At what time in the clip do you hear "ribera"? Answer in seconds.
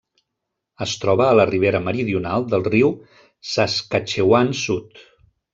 1.49-1.83